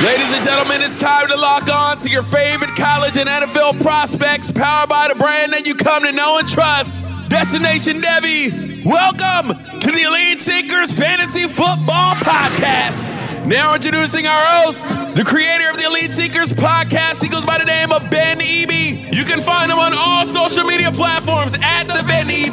[0.00, 4.50] Ladies and gentlemen, it's time to lock on to your favorite college and NFL prospects,
[4.50, 7.04] powered by the brand that you come to know and trust.
[7.28, 13.12] Destination Devy, welcome to the Elite Seekers Fantasy Football Podcast.
[13.44, 17.20] Now introducing our host, the creator of the Elite Seekers podcast.
[17.20, 19.12] He goes by the name of Ben Eby.
[19.12, 22.00] You can find him on all social media platforms at the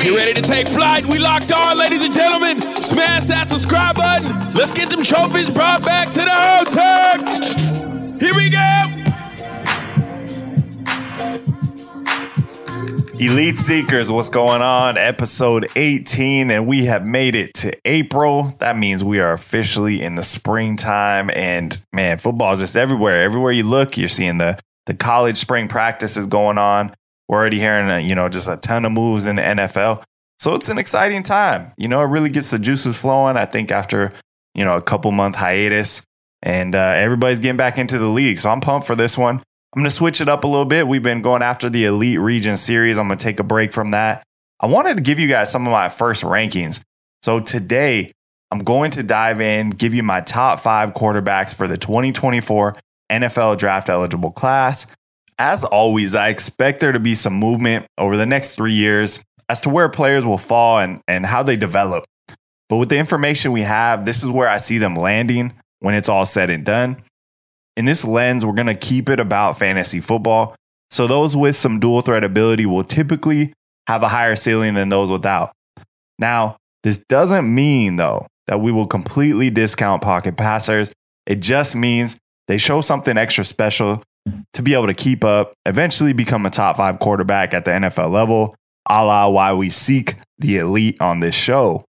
[0.07, 1.05] Get ready to take flight.
[1.05, 2.61] We locked on, ladies and gentlemen.
[2.61, 4.37] Smash that subscribe button.
[4.53, 7.17] Let's get them trophies brought back to the hotel.
[8.17, 8.85] Here we go.
[13.19, 14.97] Elite Seekers, what's going on?
[14.97, 18.55] Episode 18, and we have made it to April.
[18.59, 23.23] That means we are officially in the springtime, and man, football is just everywhere.
[23.23, 26.95] Everywhere you look, you're seeing the the college spring practices going on.
[27.27, 30.03] We're already hearing, uh, you know, just a ton of moves in the NFL.
[30.39, 31.73] So it's an exciting time.
[31.77, 33.37] You know, it really gets the juices flowing.
[33.37, 34.11] I think after
[34.53, 36.03] you know a couple month hiatus,
[36.43, 38.39] and uh, everybody's getting back into the league.
[38.39, 39.41] So I'm pumped for this one.
[39.75, 40.87] I'm going to switch it up a little bit.
[40.87, 42.97] We've been going after the Elite Region series.
[42.97, 44.23] I'm going to take a break from that.
[44.59, 46.81] I wanted to give you guys some of my first rankings.
[47.21, 48.09] So today,
[48.49, 52.73] I'm going to dive in, give you my top five quarterbacks for the 2024
[53.11, 54.87] NFL draft eligible class.
[55.39, 59.61] As always, I expect there to be some movement over the next three years as
[59.61, 62.05] to where players will fall and, and how they develop.
[62.69, 66.09] But with the information we have, this is where I see them landing when it's
[66.09, 67.03] all said and done.
[67.77, 70.55] In this lens, we're going to keep it about fantasy football.
[70.89, 73.53] So those with some dual threat ability will typically
[73.87, 75.51] have a higher ceiling than those without.
[76.17, 80.91] Now, this doesn't mean, though, that we will completely discount pocket passers.
[81.25, 84.01] It just means they show something extra special
[84.53, 88.11] to be able to keep up, eventually become a top five quarterback at the NFL
[88.11, 88.55] level,
[88.89, 91.83] a la why we seek the elite on this show.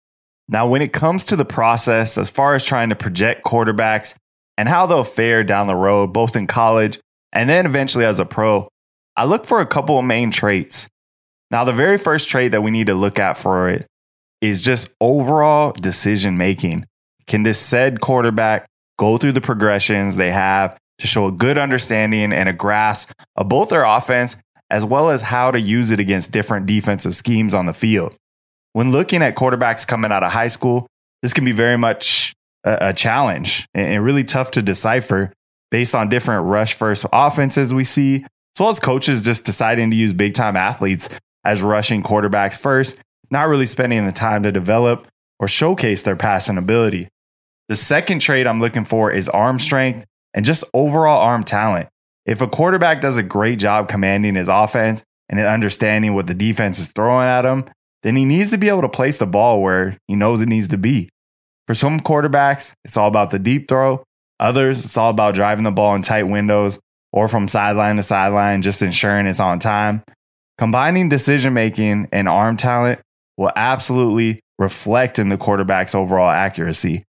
[0.47, 4.15] Now, when it comes to the process, as far as trying to project quarterbacks,
[4.57, 6.99] and how they'll fare down the road, both in college
[7.33, 8.67] and then eventually as a pro,
[9.17, 10.87] I look for a couple of main traits.
[11.51, 13.85] Now, the very first trait that we need to look at for it
[14.41, 16.85] is just overall decision making.
[17.27, 18.65] Can this said quarterback
[18.97, 23.49] go through the progressions they have to show a good understanding and a grasp of
[23.49, 24.37] both their offense
[24.69, 28.15] as well as how to use it against different defensive schemes on the field?
[28.73, 30.87] When looking at quarterbacks coming out of high school,
[31.21, 35.31] this can be very much a, a challenge and, really tough to decipher
[35.71, 39.95] based on different rush first offenses we see, as well as coaches just deciding to
[39.95, 41.09] use big time athletes
[41.43, 42.99] as rushing quarterbacks first,
[43.31, 45.07] not really spending the time to develop
[45.39, 47.07] or showcase their passing ability.
[47.67, 50.05] The second trait I'm looking for is arm strength
[50.35, 51.87] and just overall arm talent.
[52.27, 56.77] If a quarterback does a great job commanding his offense and understanding what the defense
[56.77, 57.65] is throwing at him,
[58.03, 60.67] then he needs to be able to place the ball where he knows it needs
[60.67, 61.09] to be.
[61.65, 64.03] For some quarterbacks, it's all about the deep throw.
[64.39, 66.77] Others, it's all about driving the ball in tight windows
[67.11, 70.03] or from sideline to sideline, just ensuring it's on time.
[70.57, 72.99] Combining decision making and arm talent
[73.37, 77.03] will absolutely reflect in the quarterback's overall accuracy.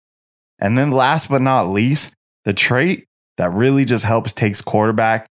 [0.60, 2.14] And then, last but not least,
[2.46, 3.06] the trait
[3.38, 5.28] that really just helps takes quarterback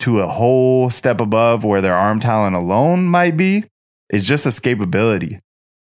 [0.00, 3.64] to a whole step above where their arm talent alone might be
[4.10, 5.40] is just escapability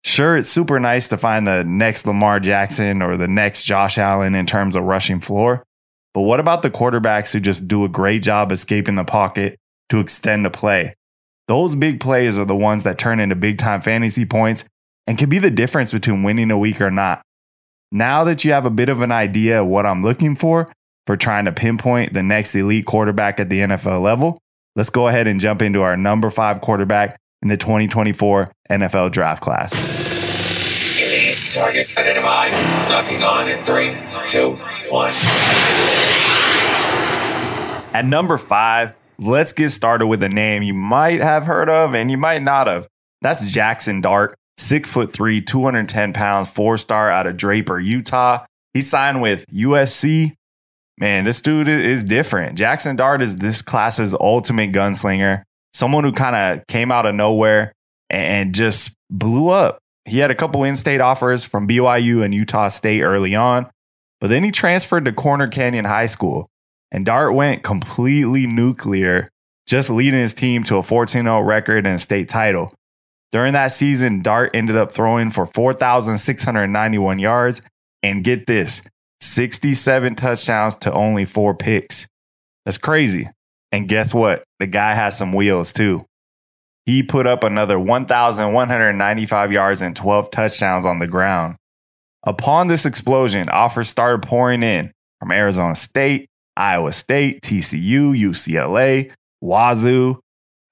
[0.08, 4.36] sure, it's super nice to find the next Lamar Jackson or the next Josh Allen
[4.36, 5.64] in terms of rushing floor.
[6.14, 9.60] But what about the quarterbacks who just do a great job escaping the pocket
[9.90, 10.96] to extend a play?
[11.48, 14.66] Those big plays are the ones that turn into big time fantasy points
[15.06, 17.22] and can be the difference between winning a week or not.
[17.92, 20.70] Now that you have a bit of an idea of what I'm looking for
[21.08, 24.38] for trying to pinpoint the next elite quarterback at the NFL level,
[24.76, 29.42] let's go ahead and jump into our number five quarterback in the 2024 NFL draft
[29.42, 29.72] class.
[31.02, 32.52] Elite target identified.
[32.92, 33.96] Locking on in three,
[34.28, 34.56] two,
[34.92, 35.12] one.
[37.94, 42.12] At number five, let's get started with a name you might have heard of and
[42.12, 42.88] you might not have.
[43.22, 48.46] That's Jackson Dart, six foot three, 210 pounds, four star out of Draper, Utah.
[48.74, 50.37] He signed with USC.
[51.00, 52.58] Man, this dude is different.
[52.58, 57.72] Jackson Dart is this class's ultimate gunslinger, someone who kind of came out of nowhere
[58.10, 59.78] and just blew up.
[60.06, 63.70] He had a couple in state offers from BYU and Utah State early on,
[64.20, 66.50] but then he transferred to Corner Canyon High School.
[66.92, 69.28] And Dart went completely nuclear,
[69.68, 72.74] just leading his team to a 14 0 record and a state title.
[73.34, 77.62] During that season, Dart ended up throwing for 4,691 yards
[78.02, 78.82] and get this
[79.22, 82.08] 67 touchdowns to only four picks.
[82.66, 83.28] That's crazy.
[83.72, 84.44] And guess what?
[84.60, 86.06] The guy has some wheels too.
[86.86, 91.58] He put up another 1,195 yards and 12 touchdowns on the ground.
[92.24, 99.12] Upon this explosion, offers started pouring in from Arizona State, Iowa State, TCU, UCLA,
[99.42, 100.20] Wazoo,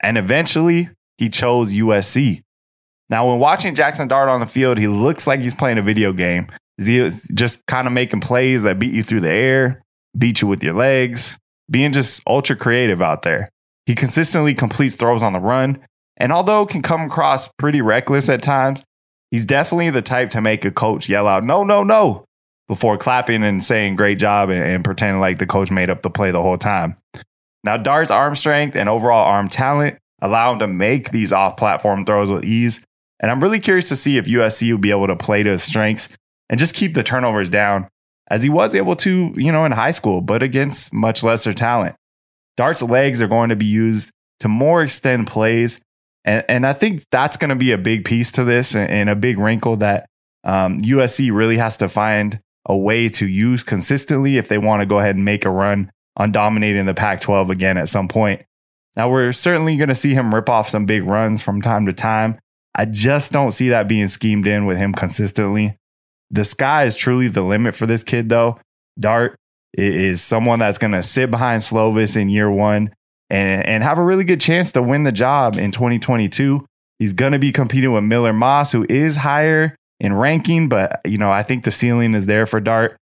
[0.02, 0.88] and eventually
[1.18, 2.42] he chose USC.
[3.10, 6.12] Now, when watching Jackson Dart on the field, he looks like he's playing a video
[6.12, 6.48] game.
[6.80, 9.82] Just kind of making plays that beat you through the air,
[10.18, 11.38] beat you with your legs,
[11.70, 13.48] being just ultra creative out there.
[13.86, 15.80] He consistently completes throws on the run,
[16.18, 18.84] and although can come across pretty reckless at times,
[19.32, 22.26] he's definitely the type to make a coach yell out, no, no, no,
[22.68, 26.10] before clapping and saying great job and, and pretending like the coach made up the
[26.10, 26.98] play the whole time.
[27.64, 32.06] Now, Dart's arm strength and overall arm talent allow him to make these off platform
[32.06, 32.84] throws with ease.
[33.20, 35.64] And I'm really curious to see if USC will be able to play to his
[35.64, 36.10] strengths
[36.50, 37.88] and just keep the turnovers down
[38.28, 41.96] as he was able to, you know, in high school, but against much lesser talent.
[42.58, 45.82] Dart's legs are going to be used to more extend plays.
[46.24, 49.10] And, and I think that's going to be a big piece to this and, and
[49.10, 50.08] a big wrinkle that
[50.44, 54.86] um, USC really has to find a way to use consistently if they want to
[54.86, 58.44] go ahead and make a run on dominating the Pac 12 again at some point.
[58.96, 61.94] Now, we're certainly going to see him rip off some big runs from time to
[61.94, 62.40] time.
[62.74, 65.78] I just don't see that being schemed in with him consistently.
[66.36, 68.60] The sky is truly the limit for this kid, though.
[69.00, 69.38] Dart
[69.74, 72.94] is someone that's going to sit behind Slovis in year one
[73.30, 76.66] and, and have a really good chance to win the job in 2022.
[77.00, 81.18] He's going to be competing with Miller Moss, who is higher in ranking, but you
[81.18, 82.98] know, I think the ceiling is there for Dart.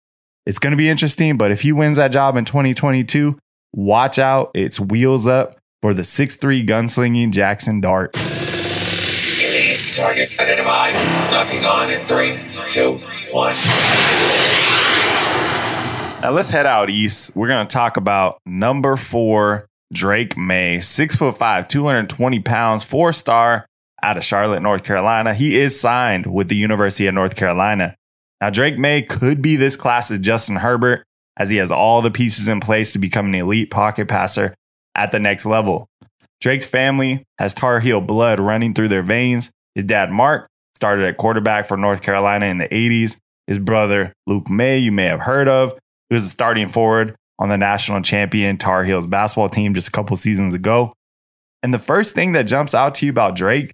[0.48, 3.38] It's going to be interesting, but if he wins that job in 2022,
[3.74, 4.50] watch out.
[4.56, 5.52] It's wheels up
[5.84, 8.14] for the 6'3 gunslinging Jackson Dart.
[9.96, 10.96] Target identified.
[11.66, 12.38] On in three,
[12.70, 12.94] two,
[13.32, 13.54] one.
[16.22, 17.36] Now let's head out east.
[17.36, 23.14] We're going to talk about number four, Drake Maye, six foot five, 220 pounds, four
[23.14, 23.66] star
[24.04, 25.34] out of Charlotte, North Carolina.
[25.34, 27.96] He is signed with the University of North Carolina.
[28.42, 31.04] Now, Drake Maye could be this class's Justin Herbert,
[31.38, 34.54] as he has all the pieces in place to become an elite pocket passer
[34.96, 35.88] at the next level.
[36.42, 39.52] Drake's family has Tar Heel blood running through their veins.
[39.76, 43.18] His dad, Mark, started at quarterback for North Carolina in the 80s.
[43.48, 45.72] His brother, Luke Maye, you may have heard of,
[46.10, 49.92] who was a starting forward on the national champion Tar Heels basketball team just a
[49.92, 50.94] couple seasons ago.
[51.62, 53.74] And the first thing that jumps out to you about Drake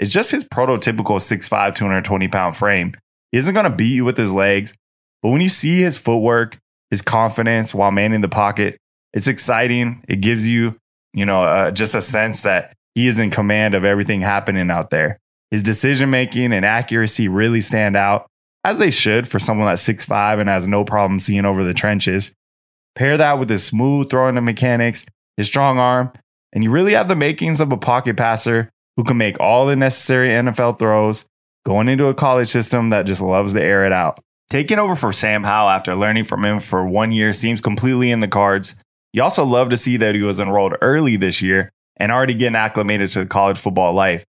[0.00, 2.94] is just his prototypical 6'5, 220 pound frame.
[3.30, 4.74] He isn't going to beat you with his legs,
[5.22, 6.58] but when you see his footwork,
[6.90, 8.76] his confidence while manning the pocket,
[9.12, 10.02] it's exciting.
[10.08, 10.72] It gives you,
[11.12, 14.90] you know, uh, just a sense that he is in command of everything happening out
[14.90, 15.20] there.
[15.50, 18.26] His decision making and accuracy really stand out,
[18.64, 22.32] as they should for someone that's 6'5 and has no problem seeing over the trenches.
[22.94, 26.12] Pair that with his smooth throwing mechanics, his strong arm,
[26.52, 29.76] and you really have the makings of a pocket passer who can make all the
[29.76, 31.24] necessary NFL throws
[31.64, 34.18] going into a college system that just loves to air it out.
[34.48, 38.20] Taking over for Sam Howell after learning from him for one year seems completely in
[38.20, 38.74] the cards.
[39.12, 42.56] You also love to see that he was enrolled early this year and already getting
[42.56, 44.24] acclimated to the college football life.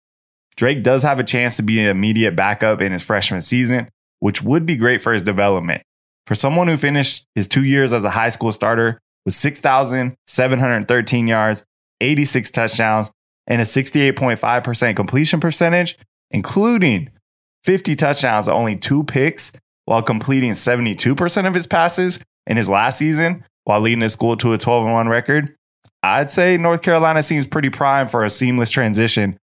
[0.60, 3.88] Drake does have a chance to be an immediate backup in his freshman season,
[4.20, 5.82] which would be great for his development.
[6.28, 11.64] For someone who finished his two years as a high school starter with 6,713 yards,
[12.02, 13.10] 86 touchdowns,
[13.48, 15.98] and a 68.5% completion percentage,
[16.30, 17.10] including
[17.64, 19.54] 50 touchdowns, and only two picks,
[19.86, 24.52] while completing 72% of his passes in his last season, while leading his school to
[24.52, 25.56] a 12 1 record.
[26.04, 29.40] I'd say North Carolina seems pretty prime for a seamless transition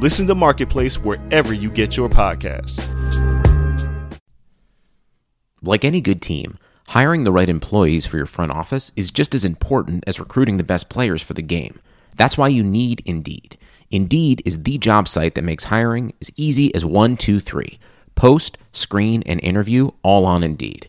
[0.00, 2.78] Listen to Marketplace wherever you get your podcasts.
[5.60, 9.44] Like any good team, hiring the right employees for your front office is just as
[9.44, 11.80] important as recruiting the best players for the game.
[12.14, 13.58] That's why you need Indeed.
[13.90, 17.80] Indeed is the job site that makes hiring as easy as one, two, three.
[18.14, 20.88] Post, screen, and interview all on Indeed.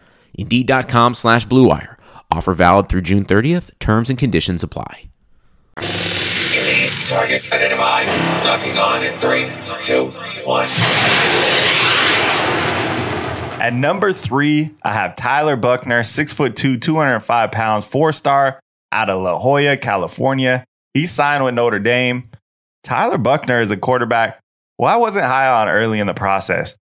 [0.35, 1.97] Indeed.com slash BlueWire.
[2.31, 3.71] Offer valid through June 30th.
[3.79, 5.09] Terms and conditions apply.
[5.77, 8.07] Indeed, target identified.
[8.45, 9.49] Locking on in three,
[9.83, 10.07] two,
[10.45, 10.65] one.
[13.61, 18.59] At number three, I have Tyler Buckner, six foot two, 205 pounds, four star
[18.91, 20.63] out of La Jolla, California.
[20.93, 22.29] He signed with Notre Dame.
[22.83, 24.39] Tyler Buckner is a quarterback
[24.77, 26.75] who I wasn't high on early in the process.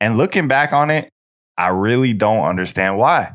[0.00, 1.08] And looking back on it,
[1.56, 3.34] I really don't understand why.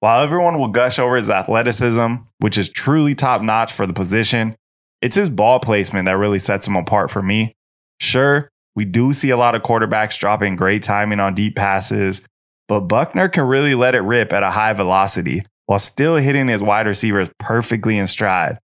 [0.00, 4.56] While everyone will gush over his athleticism, which is truly top notch for the position,
[5.02, 7.52] it's his ball placement that really sets him apart for me.
[8.00, 12.22] Sure, we do see a lot of quarterbacks dropping great timing on deep passes,
[12.66, 16.62] but Buckner can really let it rip at a high velocity while still hitting his
[16.62, 18.58] wide receivers perfectly in stride.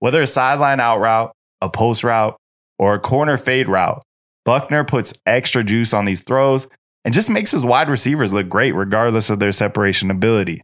[0.00, 2.36] Whether a sideline out route, a post route,
[2.78, 4.02] or a corner fade route,
[4.44, 6.66] Buckner puts extra juice on these throws
[7.08, 10.60] and just makes his wide receivers look great regardless of their separation ability.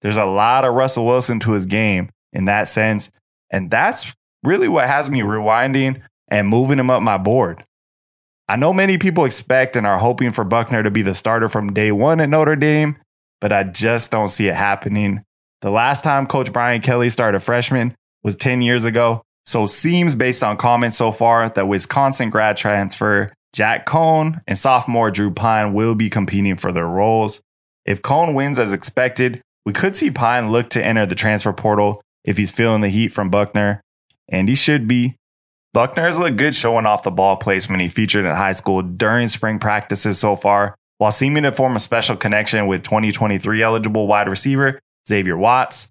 [0.00, 3.10] There's a lot of Russell Wilson to his game in that sense,
[3.50, 7.64] and that's really what has me rewinding and moving him up my board.
[8.48, 11.72] I know many people expect and are hoping for Buckner to be the starter from
[11.72, 12.96] day one at Notre Dame,
[13.40, 15.24] but I just don't see it happening.
[15.62, 20.14] The last time Coach Brian Kelly started a freshman was 10 years ago, so seems
[20.14, 25.74] based on comments so far that Wisconsin grad transfer Jack Coan and sophomore Drew Pyne
[25.74, 27.42] will be competing for their roles.
[27.84, 32.02] If Coan wins as expected, we could see Pyne look to enter the transfer portal
[32.24, 33.80] if he's feeling the heat from Buckner,
[34.28, 35.16] and he should be.
[35.72, 39.28] Buckner has looked good showing off the ball placement he featured in high school during
[39.28, 44.28] spring practices so far, while seeming to form a special connection with 2023 eligible wide
[44.28, 44.78] receiver
[45.08, 45.90] Xavier Watts.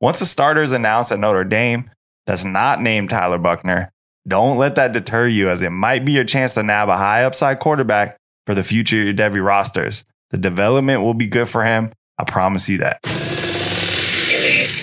[0.00, 1.90] Once a starter is announced at Notre Dame
[2.26, 3.90] that's not named Tyler Buckner,
[4.26, 7.24] don't let that deter you, as it might be your chance to nab a high
[7.24, 8.16] upside quarterback
[8.46, 10.04] for the future of your Devy rosters.
[10.30, 11.88] The development will be good for him.
[12.18, 13.02] I promise you that.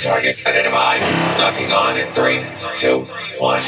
[0.04, 1.02] Target identified.
[1.40, 2.44] Locking on in three,
[2.76, 3.06] two,
[3.40, 3.60] one.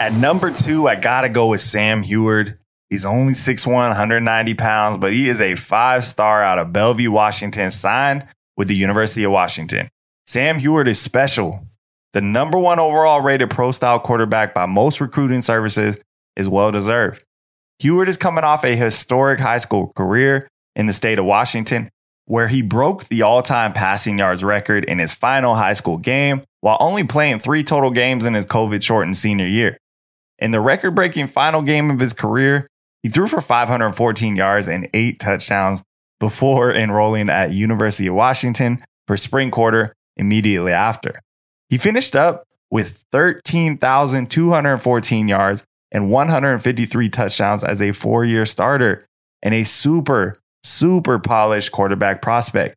[0.00, 2.58] At number two, I gotta go with Sam Huard.
[2.88, 7.70] He's only 6'1, 190 pounds, but he is a five star out of Bellevue, Washington,
[7.70, 8.26] signed
[8.56, 9.88] with the University of Washington.
[10.26, 11.66] Sam Huard is special.
[12.12, 16.00] The number one overall rated pro style quarterback by most recruiting services
[16.36, 17.24] is well deserved.
[17.80, 21.88] Huard is coming off a historic high school career in the state of Washington,
[22.26, 26.42] where he broke the all time passing yards record in his final high school game
[26.60, 29.78] while only playing three total games in his COVID shortened senior year.
[30.38, 32.66] In the record breaking final game of his career,
[33.02, 35.82] he threw for 514 yards and eight touchdowns
[36.18, 41.12] before enrolling at University of Washington for spring quarter immediately after.
[41.70, 49.06] He finished up with 13,214 yards and 153 touchdowns as a four year starter
[49.42, 50.34] and a super,
[50.64, 52.74] super polished quarterback prospect.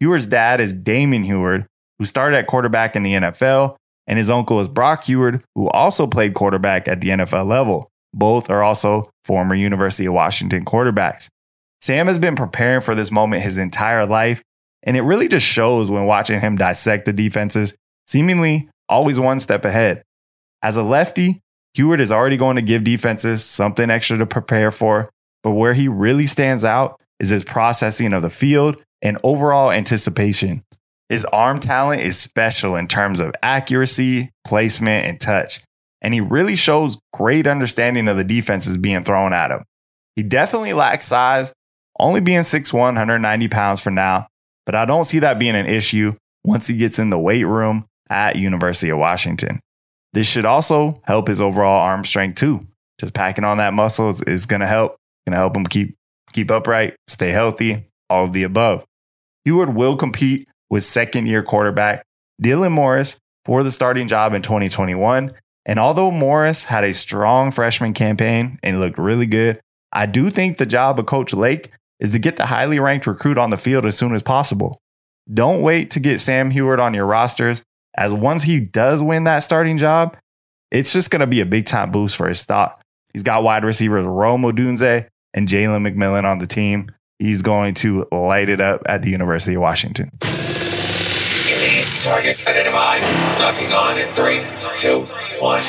[0.00, 1.66] Huard's dad is Damon Huard,
[1.98, 3.74] who started at quarterback in the NFL,
[4.06, 7.90] and his uncle is Brock Huard, who also played quarterback at the NFL level.
[8.14, 11.26] Both are also former University of Washington quarterbacks.
[11.80, 14.40] Sam has been preparing for this moment his entire life,
[14.82, 17.74] and it really just shows when watching him dissect the defenses
[18.06, 20.02] seemingly always one step ahead.
[20.62, 21.40] As a lefty,
[21.76, 25.08] Huard is already going to give defenses something extra to prepare for,
[25.42, 30.62] but where he really stands out is his processing of the field and overall anticipation.
[31.08, 35.60] His arm talent is special in terms of accuracy, placement, and touch,
[36.02, 39.64] and he really shows great understanding of the defenses being thrown at him.
[40.16, 41.52] He definitely lacks size,
[42.00, 44.26] only being 6'1, 190 pounds for now,
[44.64, 46.10] but I don't see that being an issue
[46.42, 49.60] once he gets in the weight room at University of Washington.
[50.12, 52.60] This should also help his overall arm strength too.
[53.00, 54.96] Just packing on that muscle is, is going to help.
[55.26, 55.96] Going to help him keep
[56.32, 58.84] keep upright, stay healthy, all of the above.
[59.44, 62.04] Huard will compete with second year quarterback
[62.42, 65.32] Dylan Morris for the starting job in 2021,
[65.64, 69.58] And although Morris had a strong freshman campaign and looked really good,
[69.92, 71.70] I do think the job of Coach Lake
[72.00, 74.78] is to get the highly ranked recruit on the field as soon as possible.
[75.32, 77.62] Don't wait to get Sam Huard on your rosters,
[77.96, 80.16] as once he does win that starting job,
[80.70, 82.82] it's just going to be a big time boost for his stock.
[83.12, 86.90] He's got wide receivers Romo Odunze and Jalen McMillan on the team.
[87.18, 90.10] He's going to light it up at the University of Washington.
[91.48, 93.00] Unique target identified.
[93.40, 94.42] Locking on in three,
[94.76, 95.06] two,
[95.40, 95.62] one.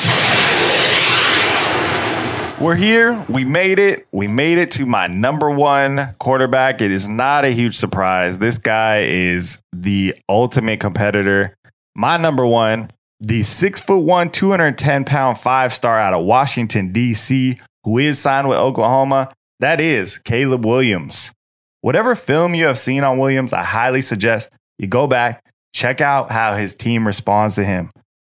[2.60, 3.24] We're here.
[3.28, 4.08] We made it.
[4.10, 6.80] We made it to my number one quarterback.
[6.80, 8.40] It is not a huge surprise.
[8.40, 11.54] This guy is the ultimate competitor.
[11.98, 17.56] My number one, the six foot one, 210 pound five star out of Washington, D.C.,
[17.82, 19.32] who is signed with Oklahoma.
[19.58, 21.32] That is Caleb Williams.
[21.80, 26.30] Whatever film you have seen on Williams, I highly suggest you go back, check out
[26.30, 27.90] how his team responds to him.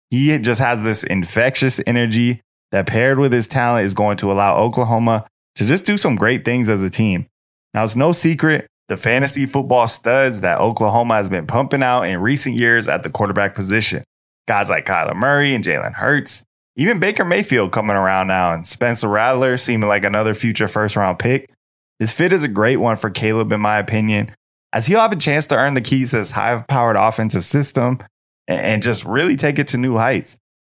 [0.10, 2.40] He just has this infectious energy
[2.72, 5.26] that paired with his talent is going to allow Oklahoma
[5.56, 7.28] to just do some great things as a team.
[7.74, 12.20] Now, it's no secret the fantasy football studs that Oklahoma has been pumping out in
[12.20, 14.04] recent years at the quarterback position.
[14.48, 16.44] Guys like Kyler Murray and Jalen Hurts,
[16.76, 21.20] even Baker Mayfield coming around now, and Spencer Rattler seeming like another future first round
[21.20, 21.50] pick.
[22.00, 24.30] This fit is a great one for Caleb, in my opinion,
[24.74, 28.00] as he'll have a chance to earn the keys to his high powered offensive system
[28.48, 30.36] and just really take it to new heights.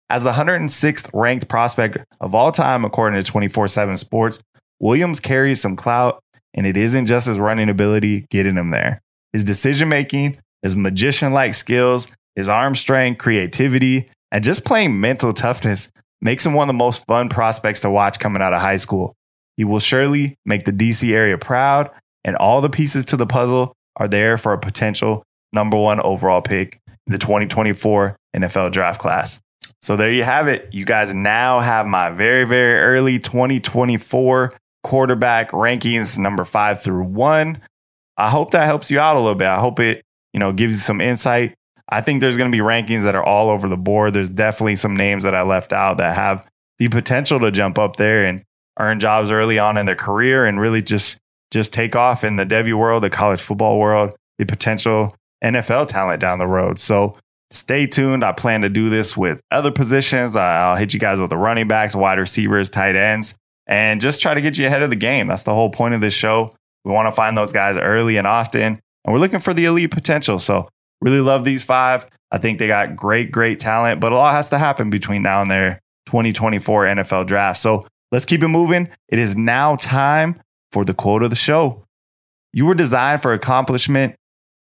[0.09, 4.43] As the 106th ranked prospect of all time, according to 24 7 Sports,
[4.81, 6.21] Williams carries some clout,
[6.55, 9.01] and it isn't just his running ability getting him there.
[9.33, 15.33] His decision making, his magician like skills, his arm strength, creativity, and just plain mental
[15.33, 15.91] toughness
[16.21, 19.15] makes him one of the most fun prospects to watch coming out of high school.
[19.57, 21.91] He will surely make the DC area proud,
[22.25, 26.41] and all the pieces to the puzzle are there for a potential number one overall
[26.41, 29.41] pick in the 2024 NFL draft class.
[29.83, 30.69] So there you have it.
[30.73, 34.51] You guys now have my very, very early 2024
[34.83, 37.61] quarterback rankings, number five through one.
[38.17, 39.49] I hope that helps you out a little bit.
[39.49, 41.55] I hope it, you know, gives you some insight.
[41.89, 44.15] I think there's going to be rankings that are all over the board.
[44.15, 46.47] There's definitely some names that I left out that have
[46.79, 48.43] the potential to jump up there and
[48.79, 51.19] earn jobs early on in their career and really just
[51.51, 55.09] just take off in the Devy world, the college football world, the potential
[55.43, 56.79] NFL talent down the road.
[56.79, 57.13] So
[57.53, 58.25] Stay tuned.
[58.25, 60.37] I plan to do this with other positions.
[60.37, 63.35] I'll hit you guys with the running backs, wide receivers, tight ends,
[63.71, 65.29] and just try to get you ahead of the game.
[65.29, 66.49] That's the whole point of this show.
[66.85, 69.93] We want to find those guys early and often, and we're looking for the elite
[69.93, 70.39] potential.
[70.39, 70.69] So,
[71.01, 72.07] really love these five.
[72.33, 75.41] I think they got great, great talent, but a lot has to happen between now
[75.41, 77.61] and their 2024 NFL draft.
[77.61, 78.91] So, let's keep it moving.
[79.09, 80.41] It is now time
[80.73, 81.85] for the quote of the show.
[82.53, 84.17] You were designed for accomplishment,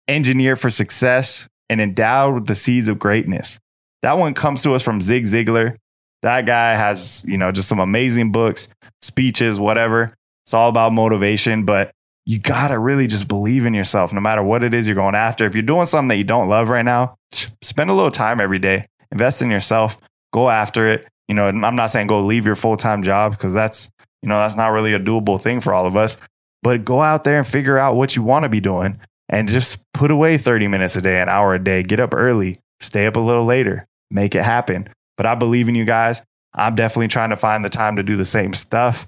[0.08, 3.60] engineered for success, and endowed with the seeds of greatness.
[4.02, 5.76] That one comes to us from Zig Ziglar.
[6.22, 8.68] That guy has, you know, just some amazing books,
[9.02, 10.08] speeches, whatever.
[10.44, 11.90] It's all about motivation, but
[12.24, 15.14] you got to really just believe in yourself no matter what it is you're going
[15.14, 15.46] after.
[15.46, 17.16] If you're doing something that you don't love right now,
[17.62, 19.96] spend a little time every day, invest in yourself,
[20.32, 21.06] go after it.
[21.28, 23.90] You know, I'm not saying go leave your full time job because that's,
[24.22, 26.16] you know, that's not really a doable thing for all of us,
[26.62, 28.98] but go out there and figure out what you want to be doing
[29.28, 32.54] and just put away 30 minutes a day, an hour a day, get up early,
[32.80, 34.88] stay up a little later, make it happen.
[35.16, 36.22] But I believe in you guys.
[36.54, 39.06] I'm definitely trying to find the time to do the same stuff.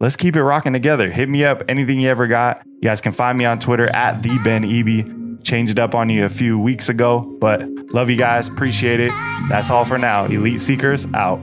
[0.00, 1.10] Let's keep it rocking together.
[1.10, 2.62] Hit me up, anything you ever got.
[2.66, 5.44] You guys can find me on Twitter at the Ben Eby.
[5.44, 8.48] Changed it up on you a few weeks ago, but love you guys.
[8.48, 9.12] Appreciate it.
[9.48, 10.26] That's all for now.
[10.26, 11.40] Elite Seekers out.